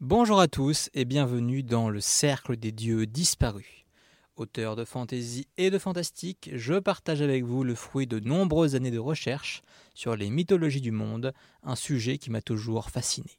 Bonjour 0.00 0.40
à 0.40 0.48
tous 0.48 0.90
et 0.92 1.04
bienvenue 1.04 1.62
dans 1.62 1.88
le 1.88 2.00
Cercle 2.00 2.56
des 2.56 2.72
Dieux 2.72 3.06
disparus. 3.06 3.86
Auteur 4.34 4.74
de 4.74 4.84
fantaisie 4.84 5.46
et 5.56 5.70
de 5.70 5.78
fantastique, 5.78 6.50
je 6.52 6.74
partage 6.74 7.22
avec 7.22 7.44
vous 7.44 7.62
le 7.62 7.76
fruit 7.76 8.08
de 8.08 8.18
nombreuses 8.18 8.74
années 8.74 8.90
de 8.90 8.98
recherche 8.98 9.62
sur 9.94 10.16
les 10.16 10.30
mythologies 10.30 10.80
du 10.80 10.90
monde, 10.90 11.32
un 11.62 11.76
sujet 11.76 12.18
qui 12.18 12.30
m'a 12.30 12.42
toujours 12.42 12.90
fasciné. 12.90 13.30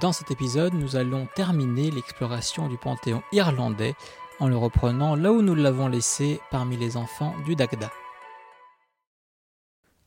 Dans 0.00 0.12
cet 0.12 0.30
épisode, 0.30 0.72
nous 0.72 0.94
allons 0.94 1.26
terminer 1.34 1.90
l'exploration 1.90 2.68
du 2.68 2.78
panthéon 2.78 3.22
irlandais 3.32 3.94
en 4.38 4.46
le 4.46 4.56
reprenant 4.56 5.16
là 5.16 5.32
où 5.32 5.42
nous 5.42 5.56
l'avons 5.56 5.88
laissé 5.88 6.40
parmi 6.52 6.76
les 6.76 6.96
enfants 6.96 7.34
du 7.44 7.56
Dagda. 7.56 7.90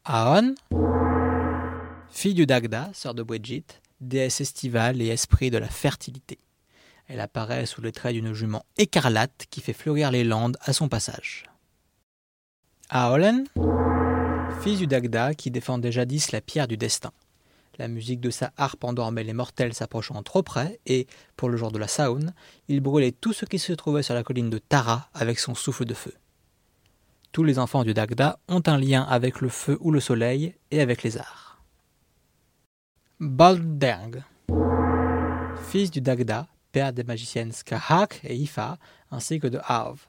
Aon, 0.05 0.55
fille 2.11 2.33
du 2.33 2.45
Dagda, 2.45 2.89
sœur 2.93 3.13
de 3.13 3.23
Bridget, 3.23 3.65
déesse 4.01 4.41
estivale 4.41 5.01
et 5.01 5.07
esprit 5.07 5.51
de 5.51 5.57
la 5.57 5.67
fertilité. 5.67 6.39
Elle 7.07 7.19
apparaît 7.19 7.65
sous 7.65 7.81
les 7.81 7.91
traits 7.91 8.13
d'une 8.13 8.33
jument 8.33 8.65
écarlate 8.77 9.45
qui 9.49 9.61
fait 9.61 9.73
fleurir 9.73 10.11
les 10.11 10.23
landes 10.23 10.57
à 10.61 10.73
son 10.73 10.89
passage. 10.89 11.45
Aolen, 12.89 13.45
fils 14.61 14.79
du 14.79 14.87
Dagda 14.87 15.33
qui 15.33 15.51
défendait 15.51 15.91
jadis 15.91 16.31
la 16.31 16.41
pierre 16.41 16.67
du 16.67 16.77
destin. 16.77 17.11
La 17.77 17.87
musique 17.87 18.19
de 18.19 18.29
sa 18.29 18.51
harpe 18.57 18.83
endormait 18.83 19.23
les 19.23 19.33
mortels 19.33 19.73
s'approchant 19.73 20.21
trop 20.21 20.43
près 20.43 20.79
et, 20.85 21.07
pour 21.37 21.49
le 21.49 21.55
jour 21.55 21.71
de 21.71 21.79
la 21.79 21.87
Saône, 21.87 22.33
il 22.67 22.81
brûlait 22.81 23.13
tout 23.13 23.31
ce 23.31 23.45
qui 23.45 23.57
se 23.57 23.71
trouvait 23.73 24.03
sur 24.03 24.15
la 24.15 24.23
colline 24.23 24.49
de 24.49 24.57
Tara 24.57 25.09
avec 25.13 25.39
son 25.39 25.55
souffle 25.55 25.85
de 25.85 25.93
feu. 25.93 26.13
Tous 27.31 27.43
les 27.43 27.57
enfants 27.57 27.83
du 27.83 27.93
Dagda 27.93 28.39
ont 28.49 28.63
un 28.65 28.77
lien 28.77 29.03
avec 29.03 29.39
le 29.39 29.49
feu 29.49 29.77
ou 29.79 29.91
le 29.91 29.99
soleil 29.99 30.55
et 30.71 30.81
avec 30.81 31.03
les 31.03 31.17
arts. 31.17 31.48
Balderg, 33.21 34.23
fils 35.67 35.91
du 35.91 35.99
Dagda, 35.99 36.47
père 36.71 36.93
des 36.93 37.03
magiciennes 37.03 37.51
Skahak 37.51 38.21
et 38.23 38.33
Ifa, 38.33 38.77
ainsi 39.11 39.41
que 39.41 39.47
de 39.47 39.59
Arv. 39.61 40.07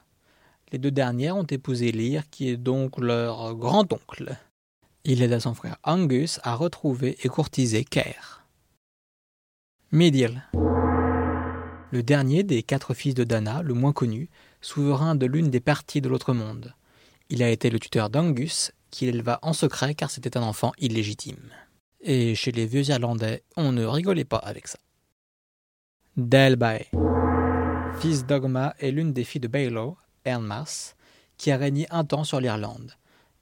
Les 0.71 0.79
deux 0.79 0.93
dernières 0.93 1.37
ont 1.37 1.43
épousé 1.43 1.91
Lyr, 1.91 2.31
qui 2.31 2.49
est 2.49 2.57
donc 2.57 2.99
leur 2.99 3.57
grand-oncle. 3.57 4.37
Il 5.03 5.23
aida 5.23 5.41
son 5.41 5.55
frère 5.55 5.79
Angus 5.83 6.39
à 6.45 6.55
retrouver 6.55 7.19
et 7.25 7.29
courtiser 7.29 7.83
Caer. 7.83 8.45
Midil, 9.91 10.45
le 11.91 12.05
dernier 12.05 12.45
des 12.45 12.63
quatre 12.63 12.95
fils 12.95 13.15
de 13.15 13.25
Dana, 13.25 13.63
le 13.63 13.75
moins 13.75 13.93
connu, 13.93 14.29
souverain 14.61 15.17
de 15.17 15.27
l'une 15.27 15.51
des 15.51 15.59
parties 15.59 16.01
de 16.01 16.09
l'autre 16.09 16.33
monde. 16.33 16.75
Il 17.29 17.43
a 17.43 17.51
été 17.51 17.71
le 17.71 17.81
tuteur 17.81 18.09
d'Angus, 18.09 18.71
qu'il 18.93 19.09
éleva 19.09 19.41
en 19.43 19.53
secret 19.53 19.97
car 19.97 20.13
c'était 20.13 20.37
un 20.37 20.43
enfant 20.43 20.71
illégitime. 20.79 21.51
Et 22.03 22.35
chez 22.35 22.51
les 22.53 22.67
vieux 22.67 22.89
Irlandais, 22.89 23.43
on 23.57 23.73
ne 23.73 23.85
rigolait 23.85 24.25
pas 24.25 24.39
avec 24.39 24.69
ça. 24.69 24.79
Delbae, 26.17 26.87
fils 28.01 28.25
d'Ogma 28.25 28.75
et 28.81 28.91
l'une 28.91 29.13
des 29.13 29.25
filles 29.25 29.43
de 29.43 29.49
Bailo, 29.49 29.97
Ernmas, 30.25 30.95
qui 31.37 31.51
a 31.51 31.57
régné 31.57 31.87
un 31.91 32.05
temps 32.05 32.25
sur 32.25 32.41
l'Irlande. 32.41 32.93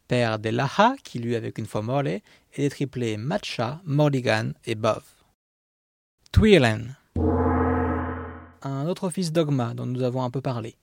Père 0.09 0.39
d'Elaha, 0.39 0.97
qui 1.05 1.19
lui 1.19 1.37
avec 1.37 1.59
une 1.59 1.67
fois 1.67 1.83
Morley, 1.83 2.23
et 2.55 2.63
des 2.63 2.71
triplés 2.71 3.17
Matcha, 3.17 3.81
Mordigan 3.85 4.53
et 4.65 4.75
Bov. 4.75 5.05
Twirlen, 6.33 6.97
un 8.63 8.87
autre 8.87 9.11
fils 9.11 9.33
d'Ogma 9.33 9.75
dont 9.75 9.87
nous 9.87 10.03
avons 10.03 10.23
un 10.23 10.31
peu 10.31 10.41
parlé. 10.41 10.77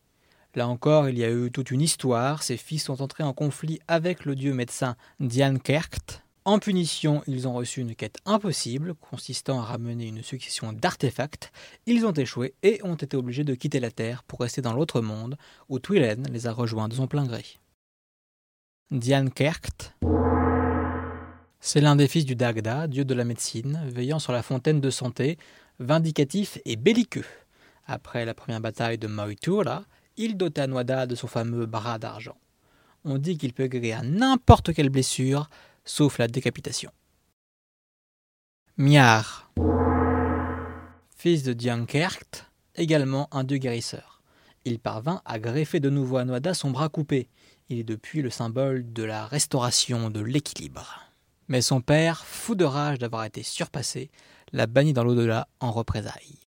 Là 0.56 0.68
encore, 0.68 1.10
il 1.10 1.18
y 1.18 1.24
a 1.24 1.32
eu 1.32 1.52
toute 1.52 1.72
une 1.72 1.82
histoire. 1.82 2.42
Ses 2.42 2.58
fils 2.58 2.86
sont 2.86 3.02
entrés 3.02 3.24
en 3.24 3.34
conflit 3.34 3.80
avec 3.88 4.26
le 4.26 4.36
dieu 4.36 4.54
médecin 4.54 4.96
Dian 5.20 5.58
Kerkt, 5.58 6.25
en 6.46 6.60
punition, 6.60 7.24
ils 7.26 7.48
ont 7.48 7.54
reçu 7.54 7.82
une 7.82 7.96
quête 7.96 8.20
impossible, 8.26 8.94
consistant 8.94 9.60
à 9.60 9.66
ramener 9.66 10.08
une 10.08 10.22
succession 10.22 10.74
d'artefacts. 10.74 11.52
Ils 11.88 12.06
ont 12.06 12.14
échoué 12.14 12.54
et 12.62 12.80
ont 12.84 12.96
été 12.96 13.18
obligés 13.18 13.44
de 13.44 13.56
quitter 13.56 13.80
la 13.80 13.90
Terre 13.90 14.24
pour 14.24 14.42
rester 14.42 14.62
dans 14.62 14.74
l'autre 14.74 15.02
monde, 15.02 15.38
où 15.70 15.80
Twillen 15.80 16.28
les 16.32 16.46
a 16.46 16.54
rejoints 16.54 16.88
de 16.88 16.94
son 16.94 17.08
plein 17.08 17.26
gré. 17.26 17.44
Diane 18.92 19.32
Kerkt, 19.32 19.96
c'est 21.60 21.82
l'un 21.82 21.96
des 21.96 22.08
fils 22.08 22.26
du 22.26 22.36
Dagda, 22.36 22.88
dieu 22.88 23.06
de 23.06 23.16
la 23.16 23.26
médecine, 23.26 23.82
veillant 23.88 24.20
sur 24.20 24.32
la 24.32 24.44
fontaine 24.44 24.80
de 24.80 24.92
santé, 24.92 25.40
vindicatif 25.80 26.60
et 26.64 26.76
belliqueux. 26.76 27.26
Après 27.88 28.24
la 28.24 28.36
première 28.36 28.62
bataille 28.62 29.00
de 29.00 29.08
Moitura, 29.08 29.84
il 30.16 30.38
dota 30.38 30.68
Noida 30.68 31.08
de 31.08 31.16
son 31.16 31.26
fameux 31.26 31.66
bras 31.66 31.98
d'argent. 31.98 32.38
On 33.04 33.18
dit 33.18 33.40
qu'il 33.40 33.54
peut 33.54 33.66
guérir 33.66 34.04
n'importe 34.04 34.74
quelle 34.74 34.90
blessure, 34.90 35.50
sauf 35.86 36.18
la 36.18 36.28
décapitation. 36.28 36.92
Miar, 38.78 39.52
fils 41.16 41.44
de 41.44 41.54
Diankerkt, 41.54 42.52
également 42.76 43.30
un 43.32 43.44
dieu 43.44 43.58
guérisseur. 43.58 44.22
Il 44.66 44.80
parvint 44.80 45.22
à 45.26 45.40
greffer 45.40 45.80
de 45.80 45.90
nouveau 45.90 46.18
à 46.18 46.26
Noada 46.26 46.54
son 46.54 46.72
bras 46.72 46.90
coupé. 46.90 47.30
Il 47.70 47.80
est 47.80 47.84
depuis 47.84 48.22
le 48.22 48.30
symbole 48.30 48.92
de 48.92 49.04
la 49.04 49.26
restauration 49.26 50.10
de 50.10 50.20
l'équilibre. 50.20 51.02
Mais 51.48 51.62
son 51.62 51.82
père, 51.82 52.26
fou 52.26 52.56
de 52.56 52.66
rage 52.66 52.98
d'avoir 52.98 53.24
été 53.24 53.44
surpassé, 53.44 54.10
l'a 54.52 54.66
banni 54.68 54.94
dans 54.94 55.04
l'au-delà 55.04 55.48
en 55.60 55.72
représailles. 55.72 56.40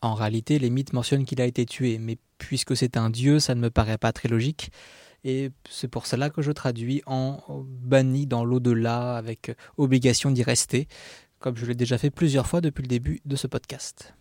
En 0.00 0.14
réalité, 0.14 0.58
les 0.58 0.70
mythes 0.70 0.92
mentionnent 0.92 1.24
qu'il 1.24 1.40
a 1.40 1.46
été 1.46 1.64
tué, 1.64 1.98
mais 1.98 2.18
puisque 2.38 2.76
c'est 2.76 2.96
un 2.96 3.08
dieu, 3.08 3.38
ça 3.38 3.54
ne 3.54 3.60
me 3.60 3.70
paraît 3.70 3.98
pas 3.98 4.12
très 4.12 4.28
logique. 4.28 4.72
Et 5.24 5.50
c'est 5.68 5.88
pour 5.88 6.06
cela 6.06 6.30
que 6.30 6.42
je 6.42 6.50
traduis 6.50 7.02
en 7.06 7.40
banni 7.48 8.26
dans 8.26 8.44
l'au-delà 8.44 9.16
avec 9.16 9.56
obligation 9.76 10.30
d'y 10.30 10.42
rester, 10.42 10.88
comme 11.38 11.56
je 11.56 11.66
l'ai 11.66 11.74
déjà 11.74 11.98
fait 11.98 12.10
plusieurs 12.10 12.46
fois 12.46 12.60
depuis 12.60 12.82
le 12.82 12.88
début 12.88 13.20
de 13.24 13.36
ce 13.36 13.46
podcast. 13.46 14.14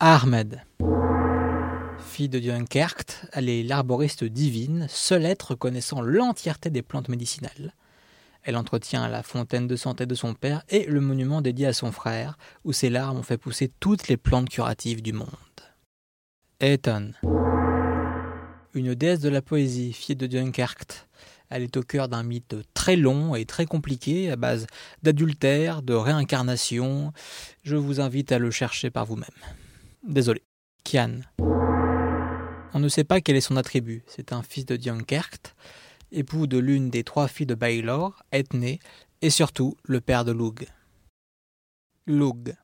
Ahmed. 0.00 0.62
Fille 1.98 2.28
de 2.28 2.40
Dunkerque, 2.40 3.26
elle 3.32 3.48
est 3.48 3.62
l'arboriste 3.62 4.24
divine, 4.24 4.86
seul 4.88 5.24
être 5.24 5.54
connaissant 5.54 6.00
l'entièreté 6.00 6.70
des 6.70 6.82
plantes 6.82 7.08
médicinales. 7.08 7.74
Elle 8.42 8.56
entretient 8.56 9.08
la 9.08 9.22
fontaine 9.22 9.66
de 9.66 9.76
santé 9.76 10.04
de 10.06 10.14
son 10.14 10.34
père 10.34 10.62
et 10.68 10.84
le 10.84 11.00
monument 11.00 11.40
dédié 11.40 11.66
à 11.66 11.72
son 11.72 11.92
frère, 11.92 12.36
où 12.64 12.72
ses 12.72 12.90
larmes 12.90 13.18
ont 13.18 13.22
fait 13.22 13.38
pousser 13.38 13.72
toutes 13.80 14.08
les 14.08 14.16
plantes 14.16 14.50
curatives 14.50 15.02
du 15.02 15.12
monde. 15.12 15.28
Ethan 16.60 17.10
une 18.74 18.94
déesse 18.94 19.20
de 19.20 19.28
la 19.28 19.42
poésie, 19.42 19.92
fille 19.92 20.16
de 20.16 20.26
Dunkerque. 20.26 21.06
Elle 21.48 21.62
est 21.62 21.76
au 21.76 21.82
cœur 21.82 22.08
d'un 22.08 22.22
mythe 22.22 22.56
très 22.74 22.96
long 22.96 23.34
et 23.34 23.44
très 23.44 23.66
compliqué 23.66 24.30
à 24.30 24.36
base 24.36 24.66
d'adultère, 25.02 25.82
de 25.82 25.94
réincarnation. 25.94 27.12
Je 27.62 27.76
vous 27.76 28.00
invite 28.00 28.32
à 28.32 28.38
le 28.38 28.50
chercher 28.50 28.90
par 28.90 29.06
vous-même. 29.06 29.28
Désolé. 30.02 30.42
Kian. 30.84 31.20
On 31.38 32.80
ne 32.80 32.88
sait 32.88 33.04
pas 33.04 33.20
quel 33.20 33.36
est 33.36 33.40
son 33.40 33.56
attribut. 33.56 34.02
C'est 34.06 34.32
un 34.32 34.42
fils 34.42 34.66
de 34.66 34.76
Dunkerque, 34.76 35.54
époux 36.10 36.46
de 36.46 36.58
l'une 36.58 36.90
des 36.90 37.04
trois 37.04 37.28
filles 37.28 37.46
de 37.46 37.54
Baylor, 37.54 38.22
Ethné, 38.32 38.80
et 39.22 39.30
surtout 39.30 39.76
le 39.84 40.00
père 40.00 40.24
de 40.24 40.32
Lug. 40.32 40.66
Lug. 42.06 42.56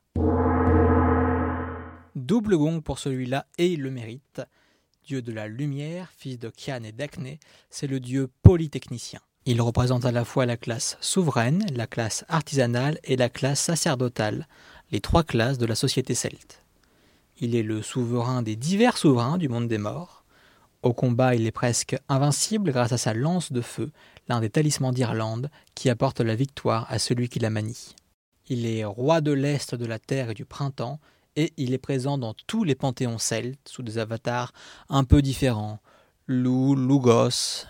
Double 2.15 2.57
gong 2.57 2.81
pour 2.81 2.99
celui-là 2.99 3.47
et 3.57 3.71
il 3.71 3.81
le 3.81 3.89
mérite 3.89 4.41
dieu 5.05 5.21
de 5.21 5.31
la 5.31 5.47
lumière, 5.47 6.11
fils 6.17 6.39
de 6.39 6.49
Kian 6.49 6.83
et 6.83 6.91
d'Acné, 6.91 7.39
c'est 7.69 7.87
le 7.87 7.99
dieu 7.99 8.29
polytechnicien. 8.43 9.19
Il 9.45 9.61
représente 9.61 10.05
à 10.05 10.11
la 10.11 10.23
fois 10.23 10.45
la 10.45 10.57
classe 10.57 10.97
souveraine, 11.01 11.65
la 11.73 11.87
classe 11.87 12.25
artisanale 12.27 12.99
et 13.03 13.15
la 13.15 13.29
classe 13.29 13.61
sacerdotale, 13.61 14.47
les 14.91 15.01
trois 15.01 15.23
classes 15.23 15.57
de 15.57 15.65
la 15.65 15.75
société 15.75 16.13
celte. 16.13 16.63
Il 17.39 17.55
est 17.55 17.63
le 17.63 17.81
souverain 17.81 18.43
des 18.43 18.55
divers 18.55 18.97
souverains 18.97 19.39
du 19.39 19.49
monde 19.49 19.67
des 19.67 19.79
morts. 19.79 20.23
Au 20.83 20.93
combat, 20.93 21.33
il 21.33 21.47
est 21.47 21.51
presque 21.51 21.97
invincible 22.07 22.71
grâce 22.71 22.91
à 22.91 22.97
sa 22.97 23.15
lance 23.15 23.51
de 23.51 23.61
feu, 23.61 23.91
l'un 24.27 24.41
des 24.41 24.49
talismans 24.49 24.91
d'Irlande, 24.91 25.49
qui 25.73 25.89
apporte 25.89 26.21
la 26.21 26.35
victoire 26.35 26.85
à 26.89 26.99
celui 26.99 27.29
qui 27.29 27.39
la 27.39 27.49
manie. 27.49 27.95
Il 28.47 28.65
est 28.65 28.85
roi 28.85 29.21
de 29.21 29.31
l'Est 29.31 29.73
de 29.73 29.85
la 29.85 29.97
terre 29.97 30.29
et 30.29 30.33
du 30.35 30.45
printemps, 30.45 30.99
et 31.35 31.53
il 31.57 31.73
est 31.73 31.77
présent 31.77 32.17
dans 32.17 32.33
tous 32.47 32.63
les 32.63 32.75
panthéons 32.75 33.17
celtes 33.17 33.67
sous 33.67 33.83
des 33.83 33.97
avatars 33.97 34.53
un 34.89 35.03
peu 35.03 35.21
différents. 35.21 35.79
Loup, 36.27 36.75
Lugos. 36.75 37.65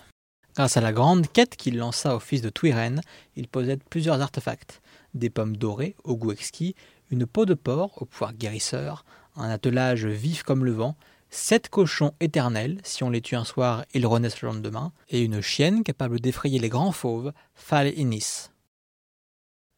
Grâce 0.55 0.77
à 0.77 0.81
la 0.81 0.91
grande 0.91 1.27
quête 1.27 1.55
qu'il 1.55 1.77
lança 1.77 2.15
au 2.15 2.19
fils 2.19 2.41
de 2.41 2.49
Twiren, 2.49 3.01
il 3.35 3.47
possède 3.47 3.83
plusieurs 3.89 4.21
artefacts 4.21 4.81
des 5.13 5.29
pommes 5.29 5.57
dorées 5.57 5.95
au 6.03 6.15
goût 6.15 6.31
exquis, 6.31 6.75
une 7.09 7.25
peau 7.25 7.45
de 7.45 7.53
porc 7.53 8.01
au 8.01 8.05
pouvoir 8.05 8.33
guérisseur, 8.33 9.05
un 9.35 9.49
attelage 9.49 10.05
vif 10.05 10.43
comme 10.43 10.65
le 10.65 10.71
vent, 10.71 10.95
sept 11.29 11.69
cochons 11.69 12.13
éternels, 12.19 12.79
si 12.83 13.03
on 13.03 13.09
les 13.09 13.21
tue 13.21 13.35
un 13.35 13.45
soir, 13.45 13.85
ils 13.93 14.05
renaissent 14.05 14.41
le 14.41 14.49
lendemain, 14.49 14.91
et 15.09 15.21
une 15.21 15.41
chienne 15.41 15.83
capable 15.83 16.19
d'effrayer 16.19 16.59
les 16.59 16.69
grands 16.69 16.91
fauves, 16.91 17.31
Fal 17.55 17.87
Inis. 17.97 18.49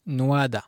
Noada. 0.06 0.64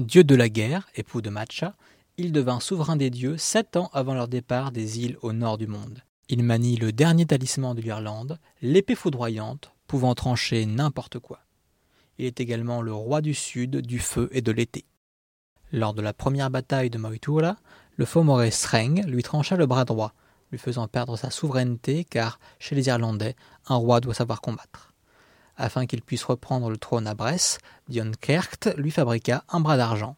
Dieu 0.00 0.24
de 0.24 0.34
la 0.34 0.48
guerre, 0.48 0.88
époux 0.94 1.20
de 1.20 1.28
Matcha, 1.28 1.74
il 2.16 2.32
devint 2.32 2.58
souverain 2.58 2.96
des 2.96 3.10
dieux 3.10 3.36
sept 3.36 3.76
ans 3.76 3.90
avant 3.92 4.14
leur 4.14 4.28
départ 4.28 4.72
des 4.72 5.00
îles 5.00 5.18
au 5.20 5.34
nord 5.34 5.58
du 5.58 5.66
monde. 5.66 6.02
Il 6.30 6.42
manie 6.42 6.76
le 6.76 6.90
dernier 6.90 7.26
talisman 7.26 7.74
de 7.74 7.82
l'Irlande, 7.82 8.38
l'épée 8.62 8.94
foudroyante, 8.94 9.72
pouvant 9.86 10.14
trancher 10.14 10.64
n'importe 10.64 11.18
quoi. 11.18 11.40
Il 12.16 12.24
est 12.24 12.40
également 12.40 12.80
le 12.80 12.94
roi 12.94 13.20
du 13.20 13.34
sud, 13.34 13.76
du 13.82 13.98
feu 13.98 14.30
et 14.32 14.40
de 14.40 14.52
l'été. 14.52 14.86
Lors 15.70 15.92
de 15.92 16.00
la 16.00 16.14
première 16.14 16.48
bataille 16.48 16.88
de 16.88 16.96
Moitura, 16.96 17.56
le 17.96 18.06
Fomoré 18.06 18.50
Sreng 18.50 19.04
lui 19.06 19.22
trancha 19.22 19.56
le 19.56 19.66
bras 19.66 19.84
droit, 19.84 20.14
lui 20.50 20.58
faisant 20.58 20.88
perdre 20.88 21.18
sa 21.18 21.28
souveraineté 21.30 22.04
car, 22.04 22.40
chez 22.58 22.74
les 22.74 22.86
Irlandais, 22.86 23.36
un 23.68 23.76
roi 23.76 24.00
doit 24.00 24.14
savoir 24.14 24.40
combattre. 24.40 24.89
Afin 25.62 25.84
qu'il 25.84 26.00
puisse 26.00 26.24
reprendre 26.24 26.70
le 26.70 26.78
trône 26.78 27.06
à 27.06 27.14
Brest, 27.14 27.60
Dion 27.86 28.12
Kerkt 28.18 28.70
lui 28.78 28.90
fabriqua 28.90 29.44
un 29.50 29.60
bras 29.60 29.76
d'argent. 29.76 30.16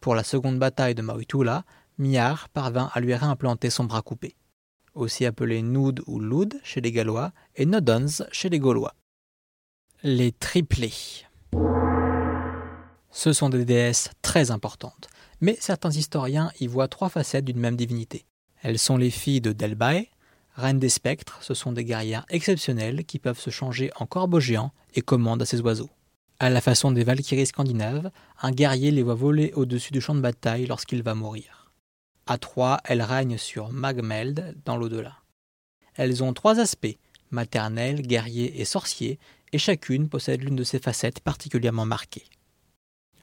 Pour 0.00 0.14
la 0.14 0.24
seconde 0.24 0.58
bataille 0.58 0.94
de 0.94 1.02
Mautula, 1.02 1.64
Miar 1.98 2.48
parvint 2.48 2.90
à 2.94 3.00
lui 3.00 3.14
réimplanter 3.14 3.68
son 3.68 3.84
bras 3.84 4.00
coupé. 4.00 4.34
Aussi 4.94 5.26
appelé 5.26 5.60
Noud 5.60 6.02
ou 6.06 6.18
Loud 6.18 6.58
chez 6.64 6.80
les 6.80 6.90
Gallois 6.90 7.32
et 7.54 7.66
Nodons 7.66 8.24
chez 8.32 8.48
les 8.48 8.58
Gaulois. 8.58 8.94
Les 10.02 10.32
triplés. 10.32 11.26
Ce 13.10 13.34
sont 13.34 13.50
des 13.50 13.66
déesses 13.66 14.08
très 14.22 14.50
importantes, 14.50 15.08
mais 15.42 15.58
certains 15.60 15.90
historiens 15.90 16.50
y 16.60 16.66
voient 16.66 16.88
trois 16.88 17.10
facettes 17.10 17.44
d'une 17.44 17.60
même 17.60 17.76
divinité. 17.76 18.24
Elles 18.62 18.78
sont 18.78 18.96
les 18.96 19.10
filles 19.10 19.42
de 19.42 19.52
Delbae, 19.52 20.06
reine 20.58 20.78
des 20.78 20.88
spectres, 20.88 21.38
ce 21.42 21.54
sont 21.54 21.72
des 21.72 21.84
guerrières 21.84 22.26
exceptionnelles 22.28 23.04
qui 23.04 23.18
peuvent 23.18 23.40
se 23.40 23.50
changer 23.50 23.90
en 23.96 24.06
corbeaux 24.06 24.40
géants 24.40 24.72
et 24.94 25.00
commandent 25.00 25.42
à 25.42 25.46
ces 25.46 25.60
oiseaux. 25.60 25.90
À 26.40 26.50
la 26.50 26.60
façon 26.60 26.92
des 26.92 27.04
Valkyries 27.04 27.46
scandinaves, 27.46 28.10
un 28.42 28.50
guerrier 28.52 28.90
les 28.90 29.02
voit 29.02 29.14
voler 29.14 29.52
au-dessus 29.54 29.92
du 29.92 30.00
champ 30.00 30.14
de 30.14 30.20
bataille 30.20 30.66
lorsqu'il 30.66 31.02
va 31.02 31.14
mourir. 31.14 31.72
À 32.26 32.38
trois, 32.38 32.80
elles 32.84 33.02
règnent 33.02 33.38
sur 33.38 33.70
Magmeld 33.72 34.56
dans 34.64 34.76
l'au-delà. 34.76 35.16
Elles 35.94 36.22
ont 36.22 36.32
trois 36.32 36.60
aspects, 36.60 36.98
maternel, 37.30 38.02
guerrier 38.02 38.60
et 38.60 38.64
sorcier, 38.64 39.18
et 39.52 39.58
chacune 39.58 40.08
possède 40.08 40.42
l'une 40.42 40.56
de 40.56 40.64
ces 40.64 40.78
facettes 40.78 41.20
particulièrement 41.20 41.86
marquées. 41.86 42.26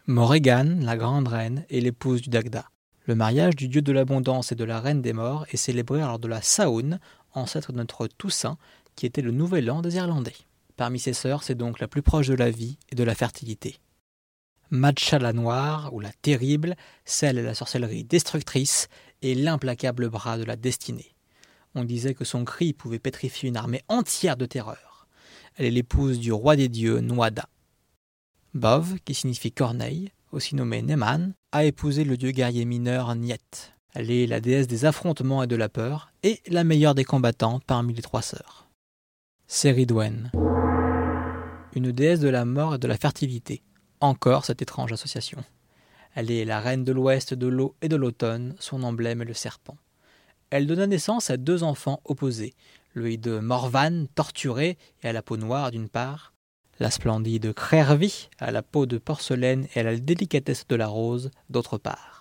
Morrigan, 0.07 0.79
la 0.81 0.97
grande 0.97 1.27
reine, 1.27 1.65
est 1.69 1.79
l'épouse 1.79 2.21
du 2.21 2.29
Dagda. 2.29 2.65
Le 3.05 3.15
mariage 3.15 3.55
du 3.55 3.67
dieu 3.67 3.81
de 3.81 3.91
l'abondance 3.91 4.51
et 4.51 4.55
de 4.55 4.63
la 4.63 4.79
reine 4.79 5.01
des 5.01 5.13
morts 5.13 5.45
est 5.51 5.57
célébré 5.57 5.99
lors 5.99 6.19
de 6.19 6.27
la 6.27 6.41
Saoun, 6.41 6.99
ancêtre 7.37 7.71
de 7.71 7.77
notre 7.77 8.07
Toussaint, 8.07 8.57
qui 8.95 9.05
était 9.05 9.21
le 9.21 9.31
nouvel 9.31 9.69
an 9.69 9.81
des 9.81 9.95
Irlandais. 9.95 10.35
Parmi 10.77 10.99
ses 10.99 11.13
sœurs, 11.13 11.43
c'est 11.43 11.55
donc 11.55 11.79
la 11.79 11.87
plus 11.87 12.01
proche 12.01 12.27
de 12.27 12.33
la 12.33 12.49
vie 12.49 12.77
et 12.89 12.95
de 12.95 13.03
la 13.03 13.15
fertilité. 13.15 13.77
Matcha 14.71 15.19
la 15.19 15.31
noire, 15.31 15.93
ou 15.93 15.99
la 15.99 16.11
terrible, 16.21 16.75
celle 17.05 17.37
est 17.37 17.43
la 17.43 17.53
sorcellerie 17.53 18.03
destructrice 18.03 18.87
et 19.21 19.35
l'implacable 19.35 20.09
bras 20.09 20.37
de 20.37 20.43
la 20.43 20.55
destinée. 20.55 21.15
On 21.75 21.83
disait 21.83 22.13
que 22.13 22.25
son 22.25 22.45
cri 22.45 22.73
pouvait 22.73 22.99
pétrifier 22.99 23.49
une 23.49 23.57
armée 23.57 23.83
entière 23.87 24.37
de 24.37 24.45
terreur. 24.45 25.07
Elle 25.55 25.65
est 25.65 25.71
l'épouse 25.71 26.19
du 26.19 26.31
roi 26.31 26.55
des 26.55 26.69
dieux, 26.69 26.99
Noada. 26.99 27.47
Bov, 28.53 28.99
qui 29.05 29.13
signifie 29.13 29.51
corneille, 29.51 30.11
aussi 30.31 30.55
nommé 30.55 30.81
Neman, 30.81 31.33
a 31.51 31.65
épousé 31.65 32.03
le 32.03 32.17
dieu 32.17 32.31
guerrier 32.31 32.65
mineur 32.65 33.13
Niet. 33.15 33.74
Elle 33.95 34.11
est 34.11 34.27
la 34.27 34.41
déesse 34.41 34.67
des 34.67 34.83
affrontements 34.83 35.41
et 35.41 35.47
de 35.47 35.55
la 35.55 35.69
peur, 35.69 36.11
et 36.21 36.41
la 36.47 36.65
meilleure 36.65 36.95
des 36.95 37.05
combattantes 37.05 37.63
parmi 37.63 37.93
les 37.93 38.01
trois 38.01 38.21
sœurs. 38.21 38.67
Seridwen, 39.47 40.31
une 41.75 41.93
déesse 41.93 42.19
de 42.19 42.27
la 42.27 42.43
mort 42.43 42.75
et 42.75 42.77
de 42.77 42.87
la 42.87 42.97
fertilité. 42.97 43.61
Encore 44.01 44.43
cette 44.43 44.61
étrange 44.61 44.91
association. 44.91 45.41
Elle 46.13 46.29
est 46.29 46.43
la 46.43 46.59
reine 46.59 46.83
de 46.83 46.91
l'ouest, 46.91 47.33
de 47.33 47.47
l'eau 47.47 47.75
et 47.81 47.87
de 47.87 47.95
l'automne, 47.95 48.55
son 48.59 48.83
emblème 48.83 49.21
est 49.21 49.25
le 49.25 49.33
serpent. 49.33 49.77
Elle 50.49 50.67
donna 50.67 50.87
naissance 50.87 51.29
à 51.29 51.37
deux 51.37 51.63
enfants 51.63 52.01
opposés, 52.03 52.53
le 52.93 53.15
de 53.15 53.39
Morvan, 53.39 54.07
torturé 54.13 54.77
et 55.03 55.07
à 55.07 55.13
la 55.13 55.21
peau 55.21 55.37
noire 55.37 55.71
d'une 55.71 55.89
part, 55.89 56.33
la 56.79 56.91
splendide 56.91 57.53
Crervi, 57.53 58.27
à 58.39 58.51
la 58.51 58.61
peau 58.61 58.85
de 58.85 58.97
porcelaine 58.97 59.67
et 59.73 59.79
à 59.79 59.83
la 59.83 59.95
délicatesse 59.97 60.67
de 60.67 60.75
la 60.75 60.87
rose, 60.87 61.31
d'autre 61.49 61.77
part. 61.77 62.14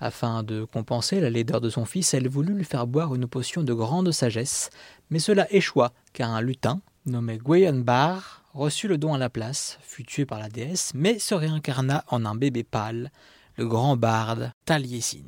Afin 0.00 0.42
de 0.42 0.64
compenser 0.64 1.20
la 1.20 1.28
laideur 1.28 1.60
de 1.60 1.68
son 1.68 1.84
fils, 1.84 2.14
elle 2.14 2.26
voulut 2.26 2.54
lui 2.54 2.64
faire 2.64 2.86
boire 2.86 3.14
une 3.14 3.26
potion 3.26 3.62
de 3.62 3.74
grande 3.74 4.10
sagesse, 4.12 4.70
mais 5.10 5.18
cela 5.18 5.46
échoua, 5.52 5.92
car 6.14 6.30
un 6.30 6.40
lutin, 6.40 6.80
nommé 7.04 7.38
Bar, 7.38 8.42
reçut 8.54 8.88
le 8.88 8.96
don 8.96 9.12
à 9.12 9.18
la 9.18 9.28
place, 9.28 9.78
fut 9.82 10.04
tué 10.04 10.24
par 10.24 10.38
la 10.38 10.48
déesse, 10.48 10.92
mais 10.94 11.18
se 11.18 11.34
réincarna 11.34 12.04
en 12.08 12.24
un 12.24 12.34
bébé 12.34 12.64
pâle, 12.64 13.10
le 13.56 13.66
grand 13.66 13.96
barde 13.96 14.52
Taliesin. 14.64 15.18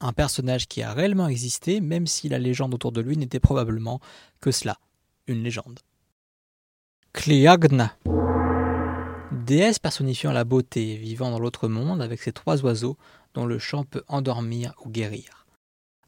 Un 0.00 0.12
personnage 0.12 0.66
qui 0.66 0.82
a 0.82 0.94
réellement 0.94 1.28
existé, 1.28 1.80
même 1.80 2.06
si 2.06 2.30
la 2.30 2.38
légende 2.38 2.72
autour 2.72 2.92
de 2.92 3.02
lui 3.02 3.18
n'était 3.18 3.40
probablement 3.40 4.00
que 4.40 4.50
cela, 4.50 4.78
une 5.26 5.42
légende. 5.42 5.80
Cléagna. 7.12 7.96
Déesse 9.32 9.78
personnifiant 9.78 10.32
la 10.32 10.44
beauté, 10.44 10.96
vivant 10.96 11.30
dans 11.30 11.38
l'autre 11.38 11.68
monde 11.68 12.00
avec 12.00 12.20
ses 12.20 12.32
trois 12.32 12.64
oiseaux 12.64 12.96
le 13.44 13.58
chant 13.58 13.84
peut 13.84 14.04
endormir 14.08 14.72
ou 14.84 14.88
guérir. 14.88 15.46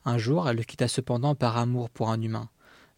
Un 0.04 0.16
jour, 0.16 0.48
elle 0.48 0.56
le 0.56 0.62
quitta 0.62 0.88
cependant 0.88 1.34
par 1.34 1.58
amour 1.58 1.90
pour 1.90 2.08
un 2.08 2.22
humain. 2.22 2.48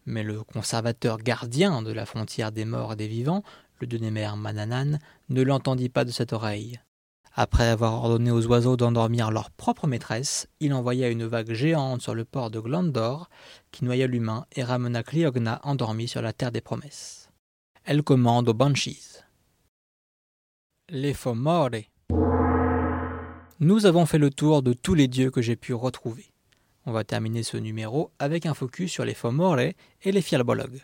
Mais 0.05 0.23
le 0.23 0.43
conservateur 0.43 1.17
gardien 1.17 1.81
de 1.81 1.91
la 1.91 2.05
frontière 2.05 2.53
des 2.53 2.63
morts 2.63 2.93
et 2.93 2.95
des 2.95 3.07
vivants, 3.07 3.43
le 3.79 3.87
Denemer 3.87 4.29
Mananan, 4.37 4.99
ne 5.29 5.41
l'entendit 5.41 5.89
pas 5.89 6.05
de 6.05 6.11
cette 6.11 6.31
oreille. 6.31 6.79
Après 7.33 7.67
avoir 7.67 7.93
ordonné 7.93 8.29
aux 8.29 8.45
oiseaux 8.47 8.75
d'endormir 8.75 9.31
leur 9.31 9.51
propre 9.51 9.87
maîtresse, 9.87 10.47
il 10.59 10.73
envoya 10.73 11.09
une 11.09 11.25
vague 11.25 11.53
géante 11.53 12.01
sur 12.01 12.13
le 12.13 12.25
port 12.25 12.51
de 12.51 12.59
Glandor, 12.59 13.29
qui 13.71 13.85
noya 13.85 14.05
l'humain 14.07 14.45
et 14.53 14.63
ramena 14.63 15.01
Cliogna 15.01 15.61
endormi 15.63 16.07
sur 16.07 16.21
la 16.21 16.33
terre 16.33 16.51
des 16.51 16.61
promesses. 16.61 17.29
Elle 17.83 18.03
commande 18.03 18.49
aux 18.49 18.53
Banshees. 18.53 19.23
Les. 20.89 21.15
Nous 23.63 23.85
avons 23.85 24.07
fait 24.07 24.17
le 24.17 24.31
tour 24.31 24.63
de 24.63 24.73
tous 24.73 24.95
les 24.95 25.07
dieux 25.07 25.29
que 25.29 25.43
j'ai 25.43 25.55
pu 25.55 25.75
retrouver. 25.75 26.33
On 26.87 26.91
va 26.91 27.03
terminer 27.03 27.43
ce 27.43 27.57
numéro 27.57 28.09
avec 28.17 28.47
un 28.47 28.55
focus 28.55 28.91
sur 28.91 29.05
les 29.05 29.13
Fomore 29.13 29.59
et 29.59 29.75
les 30.03 30.23
Fialbolog. 30.23 30.81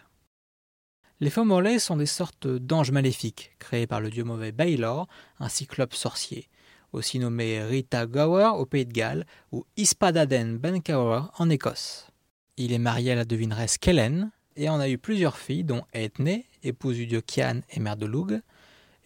Les 1.19 1.31
Fomore 1.31 1.79
sont 1.79 1.97
des 1.97 2.05
sortes 2.05 2.45
d'anges 2.45 2.91
maléfiques, 2.91 3.55
créés 3.57 3.87
par 3.87 3.99
le 3.99 4.11
dieu 4.11 4.23
mauvais 4.23 4.51
Baylor, 4.51 5.07
un 5.39 5.49
cyclope 5.49 5.95
sorcier, 5.95 6.49
aussi 6.93 7.17
nommé 7.17 7.63
Rita 7.63 8.05
Gower 8.05 8.51
au 8.59 8.67
pays 8.67 8.85
de 8.85 8.93
Galles 8.93 9.25
ou 9.51 9.65
Ispadaden 9.75 10.59
Bencower 10.59 11.31
en 11.39 11.49
Écosse. 11.49 12.11
Il 12.57 12.73
est 12.73 12.77
marié 12.77 13.13
à 13.13 13.15
la 13.15 13.25
devineresse 13.25 13.79
Kellen, 13.79 14.29
et 14.55 14.69
on 14.69 14.79
a 14.79 14.87
eu 14.87 14.99
plusieurs 14.99 15.39
filles, 15.39 15.63
dont 15.63 15.81
Ethne, 15.93 16.43
épouse 16.61 16.97
du 16.97 17.07
dieu 17.07 17.21
Kian 17.21 17.61
et 17.71 17.79
mère 17.79 17.97
de 17.97 18.05
Lug, 18.05 18.39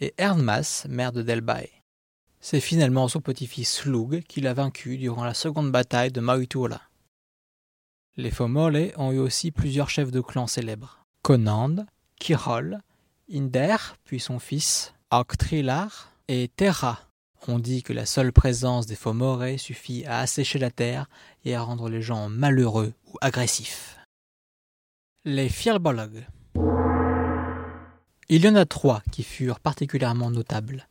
et 0.02 0.14
Ernmas, 0.18 0.88
mère 0.90 1.14
de 1.14 1.22
Delbae. 1.22 1.81
C'est 2.44 2.60
finalement 2.60 3.08
son 3.08 3.22
petit-fils 3.22 3.86
Lug 3.86 4.24
qui 4.24 4.42
l'a 4.42 4.56
vaincu 4.56 4.98
durant 4.98 5.24
la 5.24 5.36
seconde 5.36 5.72
bataille 5.72 6.12
de 6.12 6.22
Mauituola. 6.22 6.82
Les 8.18 8.32
Fomole 8.32 8.92
ont 8.98 9.12
eu 9.12 9.20
aussi 9.20 9.52
plusieurs 9.52 9.92
chefs 9.92 10.12
de 10.12 10.22
clan 10.22 10.48
célèbres. 10.48 11.06
Conand, 11.22 11.86
Kirol, 12.20 12.80
Inder, 13.32 13.78
puis 14.04 14.20
son 14.20 14.40
fils, 14.40 14.94
Arctrilar 15.12 16.12
et 16.28 16.50
Terra. 16.56 17.00
On 17.48 17.60
dit 17.60 17.84
que 17.84 17.94
la 17.94 18.08
seule 18.08 18.34
présence 18.34 18.88
des 18.88 18.96
Fomore 18.96 19.60
suffit 19.60 20.04
à 20.06 20.20
assécher 20.20 20.58
la 20.58 20.72
terre 20.72 21.08
et 21.46 21.54
à 21.54 21.62
rendre 21.62 21.90
les 21.90 22.02
gens 22.02 22.28
malheureux 22.28 22.94
ou 23.06 23.18
agressifs. 23.22 23.98
Les 25.26 25.48
Fialbolog. 25.48 26.26
Il 28.30 28.44
y 28.44 28.50
en 28.50 28.56
a 28.56 28.66
trois 28.66 29.04
qui 29.12 29.24
furent 29.24 29.60
particulièrement 29.60 30.32
notables. 30.32 30.88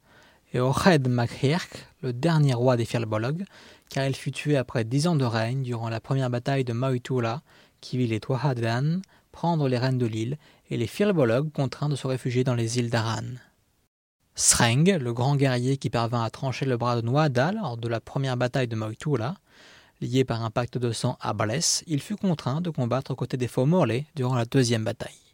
Eored 0.52 1.08
Machrierk, 1.08 1.86
le 2.02 2.12
dernier 2.12 2.54
roi 2.54 2.76
des 2.76 2.84
Fialbolog, 2.84 3.44
car 3.88 4.06
il 4.06 4.16
fut 4.16 4.32
tué 4.32 4.56
après 4.56 4.84
dix 4.84 5.06
ans 5.06 5.14
de 5.14 5.24
règne 5.24 5.62
durant 5.62 5.88
la 5.88 6.00
première 6.00 6.30
bataille 6.30 6.64
de 6.64 6.72
Mautula, 6.72 7.42
qui 7.80 7.98
vit 7.98 8.08
les 8.08 8.20
Tohadan 8.20 9.00
prendre 9.30 9.68
les 9.68 9.78
rênes 9.78 9.98
de 9.98 10.06
l'île 10.06 10.38
et 10.70 10.76
les 10.76 10.88
Fialbolog 10.88 11.52
contraints 11.52 11.88
de 11.88 11.96
se 11.96 12.06
réfugier 12.06 12.42
dans 12.42 12.54
les 12.54 12.78
îles 12.78 12.90
d'Aran. 12.90 13.36
Sreng, 14.34 14.98
le 14.98 15.12
grand 15.12 15.36
guerrier 15.36 15.76
qui 15.76 15.88
parvint 15.88 16.24
à 16.24 16.30
trancher 16.30 16.66
le 16.66 16.76
bras 16.76 16.96
de 16.96 17.02
Noada 17.02 17.52
lors 17.52 17.76
de 17.76 17.88
la 17.88 18.00
première 18.00 18.36
bataille 18.36 18.68
de 18.68 18.76
Mautula, 18.76 19.36
Lié 20.00 20.24
par 20.24 20.42
un 20.42 20.50
pacte 20.50 20.78
de 20.78 20.92
sang 20.92 21.18
à 21.20 21.34
Balès, 21.34 21.84
il 21.86 22.00
fut 22.00 22.16
contraint 22.16 22.62
de 22.62 22.70
combattre 22.70 23.10
aux 23.10 23.16
côtés 23.16 23.36
des 23.36 23.48
faux 23.48 23.66
Morley 23.66 24.06
durant 24.16 24.34
la 24.34 24.46
deuxième 24.46 24.82
bataille. 24.82 25.29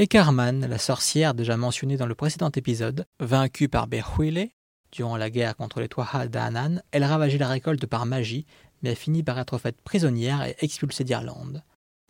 Et 0.00 0.08
la 0.12 0.78
sorcière 0.78 1.34
déjà 1.34 1.56
mentionnée 1.56 1.96
dans 1.96 2.06
le 2.06 2.14
précédent 2.14 2.52
épisode, 2.54 3.04
vaincue 3.18 3.68
par 3.68 3.88
Berhuile 3.88 4.48
durant 4.92 5.16
la 5.16 5.28
guerre 5.28 5.56
contre 5.56 5.80
les 5.80 5.88
Twaha 5.88 6.28
d'Anan, 6.28 6.80
elle 6.92 7.02
ravageait 7.02 7.36
la 7.36 7.48
récolte 7.48 7.84
par 7.86 8.06
magie, 8.06 8.46
mais 8.80 8.90
a 8.90 8.94
fini 8.94 9.24
par 9.24 9.40
être 9.40 9.58
faite 9.58 9.80
prisonnière 9.82 10.44
et 10.44 10.54
expulsée 10.60 11.02
d'Irlande. 11.02 11.64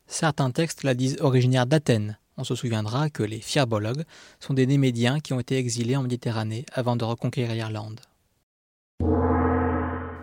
Certains 0.07 0.50
textes 0.50 0.83
la 0.83 0.92
disent 0.92 1.16
originaire 1.21 1.64
d'Athènes. 1.64 2.18
On 2.37 2.45
se 2.45 2.54
souviendra 2.54 3.09
que 3.09 3.23
les 3.23 3.40
Fierbologues 3.40 4.04
sont 4.38 4.52
des 4.52 4.66
Némédiens 4.66 5.21
qui 5.21 5.33
ont 5.33 5.40
été 5.40 5.57
exilés 5.57 5.97
en 5.97 6.02
Méditerranée 6.02 6.66
avant 6.75 6.95
de 6.95 7.07
reconquérir 7.07 7.54
l'Irlande. 7.54 8.00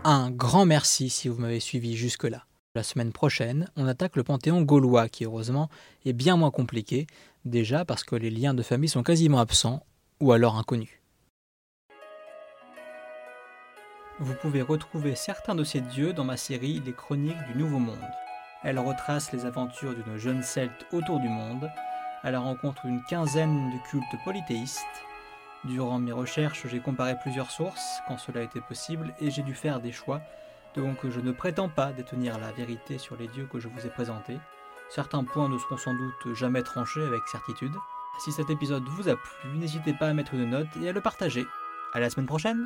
Un 0.03 0.29
grand 0.29 0.67
merci 0.67 1.09
si 1.09 1.29
vous 1.29 1.41
m'avez 1.41 1.59
suivi 1.59 1.97
jusque-là. 1.97 2.45
La 2.75 2.83
semaine 2.83 3.13
prochaine, 3.13 3.69
on 3.77 3.87
attaque 3.87 4.17
le 4.17 4.23
panthéon 4.23 4.61
gaulois 4.61 5.07
qui, 5.07 5.23
heureusement, 5.23 5.69
est 6.03 6.11
bien 6.11 6.35
moins 6.35 6.51
compliqué, 6.51 7.07
déjà 7.45 7.85
parce 7.85 8.03
que 8.03 8.15
les 8.15 8.29
liens 8.29 8.53
de 8.53 8.63
famille 8.63 8.89
sont 8.89 9.03
quasiment 9.03 9.39
absents 9.39 9.85
ou 10.19 10.31
alors 10.31 10.57
inconnus. 10.57 11.01
Vous 14.19 14.33
pouvez 14.41 14.61
retrouver 14.61 15.13
certains 15.15 15.55
de 15.55 15.63
ces 15.63 15.81
dieux 15.81 16.13
dans 16.13 16.23
ma 16.23 16.37
série 16.37 16.81
Les 16.85 16.93
Chroniques 16.93 17.45
du 17.51 17.57
Nouveau 17.57 17.79
Monde. 17.79 17.97
Elle 18.63 18.79
retrace 18.79 19.31
les 19.33 19.45
aventures 19.45 19.93
d'une 19.93 20.17
jeune 20.17 20.41
celte 20.41 20.85
autour 20.91 21.19
du 21.19 21.27
monde, 21.27 21.69
à 22.23 22.31
la 22.31 22.39
rencontre 22.39 22.85
d'une 22.85 23.03
quinzaine 23.03 23.71
de 23.71 23.89
cultes 23.89 24.23
polythéistes. 24.23 24.85
Durant 25.65 25.99
mes 25.99 26.13
recherches, 26.13 26.65
j'ai 26.67 26.79
comparé 26.79 27.15
plusieurs 27.21 27.51
sources 27.51 27.99
quand 28.07 28.17
cela 28.17 28.41
était 28.41 28.61
possible 28.61 29.13
et 29.19 29.31
j'ai 29.31 29.43
dû 29.43 29.53
faire 29.53 29.81
des 29.81 29.91
choix, 29.91 30.21
donc 30.75 30.97
je 31.09 31.19
ne 31.19 31.31
prétends 31.31 31.69
pas 31.69 31.91
détenir 31.91 32.39
la 32.39 32.51
vérité 32.51 32.97
sur 32.97 33.17
les 33.17 33.27
dieux 33.27 33.47
que 33.51 33.59
je 33.59 33.67
vous 33.67 33.85
ai 33.85 33.89
présentés. 33.89 34.37
Certains 34.89 35.23
points 35.23 35.49
ne 35.49 35.57
seront 35.57 35.77
sans 35.77 35.93
doute 35.93 36.33
jamais 36.33 36.63
tranchés 36.63 37.03
avec 37.03 37.27
certitude. 37.27 37.73
Si 38.19 38.31
cet 38.31 38.49
épisode 38.49 38.87
vous 38.87 39.09
a 39.09 39.15
plu, 39.15 39.57
n'hésitez 39.57 39.93
pas 39.93 40.07
à 40.07 40.13
mettre 40.13 40.33
une 40.33 40.49
note 40.49 40.67
et 40.81 40.89
à 40.89 40.93
le 40.93 41.01
partager. 41.01 41.45
À 41.93 41.99
la 41.99 42.09
semaine 42.09 42.27
prochaine 42.27 42.65